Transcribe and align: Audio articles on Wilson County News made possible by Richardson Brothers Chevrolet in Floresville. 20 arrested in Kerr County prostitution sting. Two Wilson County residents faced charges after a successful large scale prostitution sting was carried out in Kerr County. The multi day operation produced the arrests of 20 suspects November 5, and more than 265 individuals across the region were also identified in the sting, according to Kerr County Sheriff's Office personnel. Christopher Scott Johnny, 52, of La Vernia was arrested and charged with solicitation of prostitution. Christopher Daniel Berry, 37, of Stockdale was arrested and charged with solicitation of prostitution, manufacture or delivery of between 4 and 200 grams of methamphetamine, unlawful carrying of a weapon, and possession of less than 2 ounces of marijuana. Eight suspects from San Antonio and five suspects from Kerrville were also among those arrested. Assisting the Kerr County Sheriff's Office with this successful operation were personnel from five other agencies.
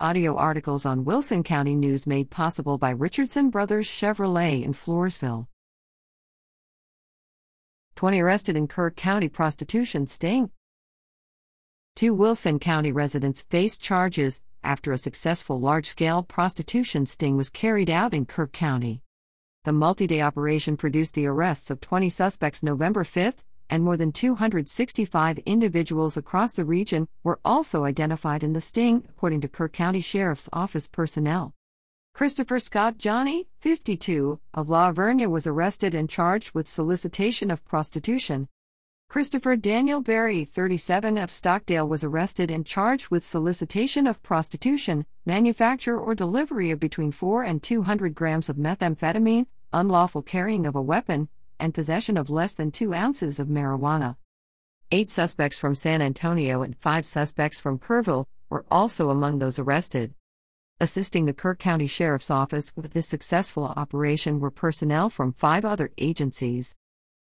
Audio 0.00 0.34
articles 0.34 0.84
on 0.84 1.04
Wilson 1.04 1.44
County 1.44 1.76
News 1.76 2.04
made 2.04 2.28
possible 2.28 2.78
by 2.78 2.90
Richardson 2.90 3.48
Brothers 3.48 3.86
Chevrolet 3.86 4.64
in 4.64 4.72
Floresville. 4.72 5.46
20 7.94 8.20
arrested 8.20 8.56
in 8.56 8.66
Kerr 8.66 8.90
County 8.90 9.28
prostitution 9.28 10.08
sting. 10.08 10.50
Two 11.94 12.12
Wilson 12.12 12.58
County 12.58 12.90
residents 12.90 13.42
faced 13.42 13.80
charges 13.80 14.40
after 14.64 14.90
a 14.90 14.98
successful 14.98 15.60
large 15.60 15.86
scale 15.86 16.24
prostitution 16.24 17.06
sting 17.06 17.36
was 17.36 17.48
carried 17.48 17.88
out 17.88 18.12
in 18.12 18.26
Kerr 18.26 18.48
County. 18.48 19.00
The 19.62 19.72
multi 19.72 20.08
day 20.08 20.22
operation 20.22 20.76
produced 20.76 21.14
the 21.14 21.26
arrests 21.26 21.70
of 21.70 21.80
20 21.80 22.08
suspects 22.08 22.64
November 22.64 23.04
5, 23.04 23.44
and 23.70 23.82
more 23.82 23.96
than 23.96 24.12
265 24.12 25.38
individuals 25.38 26.16
across 26.16 26.52
the 26.52 26.64
region 26.64 27.08
were 27.22 27.40
also 27.44 27.84
identified 27.84 28.42
in 28.42 28.52
the 28.52 28.60
sting, 28.60 29.04
according 29.08 29.40
to 29.40 29.48
Kerr 29.48 29.68
County 29.68 30.00
Sheriff's 30.00 30.48
Office 30.52 30.86
personnel. 30.86 31.54
Christopher 32.14 32.60
Scott 32.60 32.96
Johnny, 32.96 33.48
52, 33.60 34.38
of 34.54 34.68
La 34.68 34.92
Vernia 34.92 35.28
was 35.28 35.46
arrested 35.46 35.94
and 35.94 36.08
charged 36.08 36.54
with 36.54 36.68
solicitation 36.68 37.50
of 37.50 37.64
prostitution. 37.64 38.48
Christopher 39.08 39.56
Daniel 39.56 40.00
Berry, 40.00 40.44
37, 40.44 41.18
of 41.18 41.30
Stockdale 41.30 41.88
was 41.88 42.04
arrested 42.04 42.50
and 42.50 42.64
charged 42.64 43.08
with 43.08 43.24
solicitation 43.24 44.06
of 44.06 44.22
prostitution, 44.22 45.06
manufacture 45.26 45.98
or 45.98 46.14
delivery 46.14 46.70
of 46.70 46.80
between 46.80 47.12
4 47.12 47.42
and 47.42 47.62
200 47.62 48.14
grams 48.14 48.48
of 48.48 48.56
methamphetamine, 48.56 49.46
unlawful 49.72 50.22
carrying 50.22 50.66
of 50.66 50.76
a 50.76 50.82
weapon, 50.82 51.28
and 51.58 51.74
possession 51.74 52.16
of 52.16 52.30
less 52.30 52.54
than 52.54 52.70
2 52.70 52.94
ounces 52.94 53.38
of 53.38 53.48
marijuana. 53.48 54.16
Eight 54.90 55.10
suspects 55.10 55.58
from 55.58 55.74
San 55.74 56.02
Antonio 56.02 56.62
and 56.62 56.76
five 56.76 57.06
suspects 57.06 57.60
from 57.60 57.78
Kerrville 57.78 58.26
were 58.48 58.64
also 58.70 59.10
among 59.10 59.38
those 59.38 59.58
arrested. 59.58 60.14
Assisting 60.80 61.24
the 61.24 61.32
Kerr 61.32 61.54
County 61.54 61.86
Sheriff's 61.86 62.30
Office 62.30 62.72
with 62.76 62.92
this 62.92 63.08
successful 63.08 63.64
operation 63.76 64.40
were 64.40 64.50
personnel 64.50 65.08
from 65.08 65.32
five 65.32 65.64
other 65.64 65.90
agencies. 65.98 66.74